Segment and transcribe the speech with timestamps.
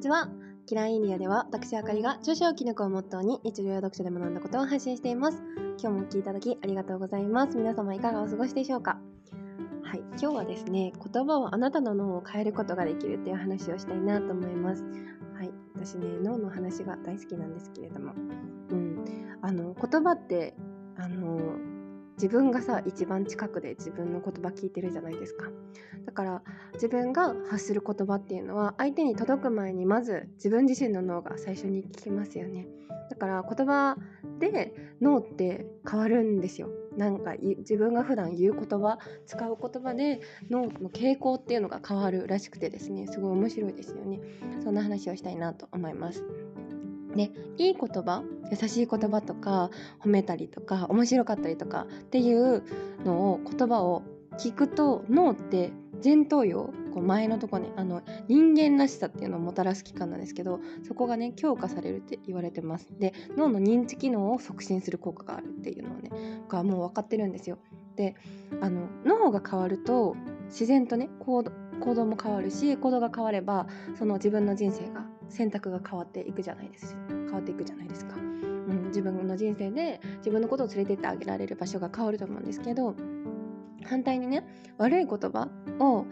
[0.00, 0.30] にちは。
[0.66, 5.42] キラーインディアでは私あかりが著書を記録をモットーに日常読書で学んだことを配信しています。
[5.78, 7.58] 今日もお聞きいただきありがとうございます。
[7.58, 8.96] 皆様いかがお過ごしでしょうか？
[9.82, 14.82] はい、今日はですね、言葉はあなたの脳を変えることができるっていう話をしたいなと思います。
[15.34, 18.14] はい、私ね、脳の話が大好きなんですけれども、
[18.70, 19.04] うん、
[19.42, 20.54] あの言葉って
[20.96, 21.38] あの
[22.20, 25.46] 自分がさ一番近くで自分の言葉聞いてるじゃないですか。
[26.04, 26.42] だから
[26.74, 32.68] 自分が発する言葉っていうのは相手に届く前にまず自分自身の脳が最初に聞きますよね。
[33.08, 33.96] だから言葉
[34.38, 36.68] で脳って変わるんですよ。
[36.98, 44.20] なんか自分が普段言う言葉使う言葉で脳の傾向っていうのが変わるらしくてですねすごい面白いですよね。
[44.62, 46.22] そんな話をしたいなと思います。
[47.16, 52.62] でいい言葉優しい言葉とか褒めたりとか面白かったりとかっていう
[53.04, 54.02] のを言葉を
[54.38, 62.88] 聞くと脳って前頭葉こう前のとこねあの人間らしさっていうのをもたらす器官なんですけどそこがね強化されるって言われてます。
[62.98, 66.10] で脳の認知機能を促進する効果があるっていうのをね
[66.48, 67.58] がもう分かってるんですよ。
[67.96, 68.14] で
[68.60, 73.66] あの脳が変わると自然とね行動行動も変わるし行動が変われば
[73.98, 82.94] その自分の人生が選択が変わっていくじゃないです変わっていくじゃないですか、うん、自分の人生で自分のことを連れてってあげられる場所が変わると思うんですけど
[83.84, 84.46] 反対にね
[84.78, 86.06] 悪い言葉を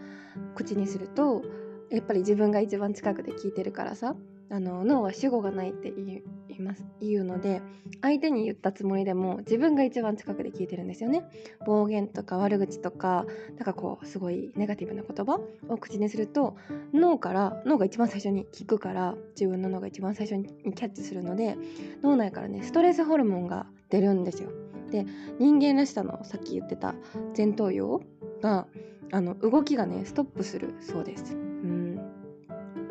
[0.55, 1.43] 口にすると
[1.91, 4.15] やっぱり自分が一番近くで聞いてるからさ
[4.51, 6.21] あの脳は主語がないって言
[6.59, 6.85] います。
[7.01, 7.61] 言うので
[8.01, 11.23] 相手に言ったつもりでも自分が一番近くで聞いてるんですよね。
[11.65, 16.55] 暴言とか悪口とかなんかこうすごいネガティブな言葉を口にすると
[16.93, 21.57] 脳から脳が一番最初に聞くから自分の脳が一番最初にキャッチするので
[22.03, 24.51] 脳内からねストレスホルモンが出るんですよ。
[24.91, 25.05] で
[25.39, 26.95] 人間らしさのさっき言ってた
[27.37, 28.01] 前頭葉
[28.41, 28.67] が
[29.11, 31.48] あの動きがねストップするそうです。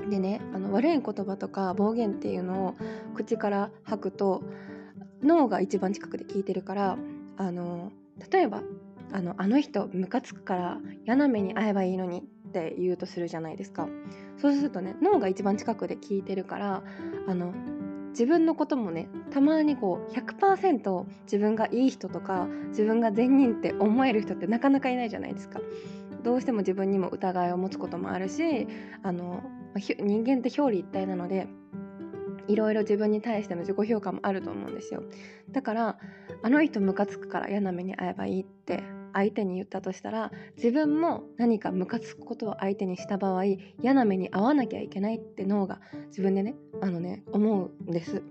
[0.08, 2.74] でねあの悪い言葉とか暴言っていうのを
[3.14, 4.42] 口から吐くと
[5.22, 6.98] 脳が一番近くで聞いてるから
[7.36, 7.92] あの
[8.30, 8.62] 例えば
[9.12, 13.88] あの「あの人ムカつくから嫌な目に遭えばいいのに」って言うとするじゃないですか
[14.38, 16.82] そうするとね脳が一番近くで聞いてるから
[17.26, 17.52] あの
[18.10, 25.60] 自分のこともねたまにこう100%自分がいい人とか自分が善人って思える人ってなかなかいないじゃないですか。
[26.24, 28.66] どうしても自分にも疑いを持つこともあるし
[29.02, 29.40] あの
[29.76, 31.46] 人間って表裏一体なので
[32.48, 35.02] いろいろ自分に対しての自己評価もあると思うんですよ。
[35.50, 35.98] だから
[36.42, 43.44] あの人ムカつくから嫌な目に遭えばいいって相手に言ったとしたら自分も何かムカつくことを相手にした場合
[43.82, 48.22] 嫌な目に遭わなきゃいけないって脳が自分でねあのね思うんです。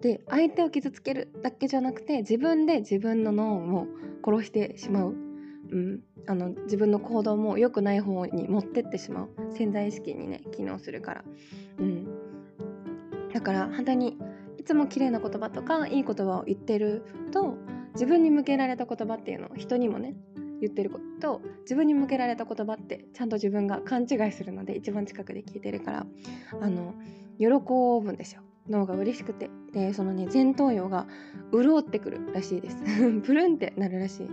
[0.00, 3.86] で相手を傷つけるだけじゃなくて自分で自分の脳を
[4.24, 5.23] 殺してしまう。
[5.70, 9.28] うん、あの自分の行動も良くない方に持ってってしまう。
[9.52, 11.24] 潜在意識にね機能するから、
[11.78, 12.06] うん、
[13.32, 14.18] だから反対に
[14.58, 17.56] いつも綺麗な言葉とかいい言葉を言ってると
[17.94, 20.14] 自分に向けられた言葉っていうのを人にもね
[20.60, 26.06] 言ってること自分に向けられた言葉ってちゃんと自分が勘違いするので一番近くで聞いてるから
[26.60, 26.94] あの
[27.38, 28.42] 喜ぶんですよ。
[28.68, 29.50] 脳が嬉しくて。
[29.72, 31.06] でそのね前頭葉が
[31.52, 32.76] 潤ってくるらしいです。
[33.22, 34.28] プルンってなるらしい。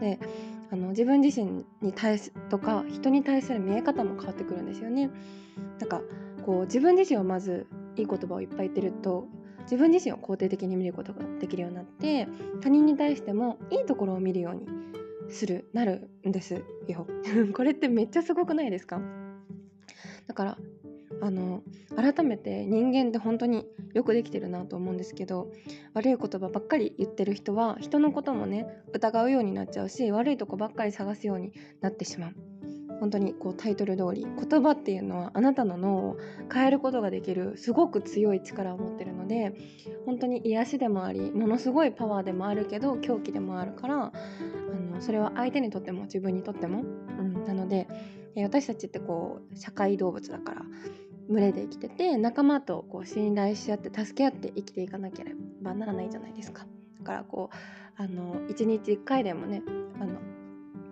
[0.00, 0.18] で
[0.70, 5.10] あの自分自身に対すとか人に対する見え方も変わってくるんですよね。
[5.78, 6.02] なんか
[6.44, 7.66] こう自分自身をまず
[7.96, 9.26] いい言葉をいっぱい言ってると
[9.62, 12.28] 自分自身を肯定的に見ることができるようになって
[12.60, 14.66] 他人に対してもいいところを見るように
[15.28, 17.06] するなるんですよ。
[17.54, 19.00] これってめっちゃすごくないですか？
[20.26, 20.58] だから
[21.22, 21.62] あの
[21.96, 25.50] 改めて人間って本当によくできてるなと思うんですけど
[25.94, 32.34] 悪い言葉ばっかり言ってる人は人のこともね疑うようになっちゃうし悪いとこばっかり探すようになってしまう。
[33.00, 36.16] 本当にこうタイトル通り言葉っていうのはあなたの脳を
[36.52, 39.52] 変えることができるすごく強い力を持ってるので
[40.06, 44.12] 本当に癒しでもありものすごいパワーでもあるけど狂気でもあるからあ
[44.94, 47.86] のそれは相手にとっても自分にとっても、うん、なので
[48.44, 50.62] 私たちってこう社会動物だから
[51.28, 56.66] 群れで生きてて仲間とこう信頼し合って助け合って生きていかなければならないじゃないですか。
[57.00, 59.62] だからこうあの1日1回でもね
[60.00, 60.18] あの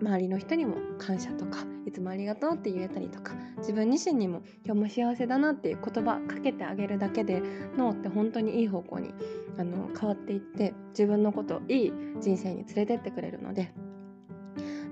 [0.00, 7.42] 周りの人にも感謝とかいつもありがとうって言えたりとか自分自身にも今日も幸せだなっていう言葉かけてあげるだけで
[7.76, 9.14] 脳って本当にいい方向に
[9.56, 13.72] あの変わっていって自分のことをいい人生に連れてってくれるので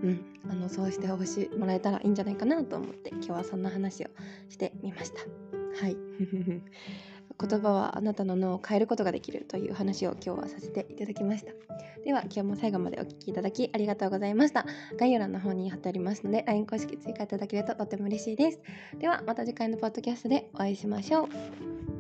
[0.02, 4.08] うん、あのそうしてほしいもらえたらいいんじゃないかなと思って今日はそんな話を
[4.52, 5.20] してみました。
[5.80, 5.96] はい。
[7.40, 11.52] 言葉はあなたの脳を変えることができるという話を今日はさせていただきました。
[12.04, 14.66] では今日も最後までお聴きいただきありがとうございました。
[14.98, 18.60] 概要欄の方に貼ってありますので LINE 公式追加いただけるととても嬉しいです。
[18.98, 21.91] ではまた次回のポッドキャストでお会いしましょう。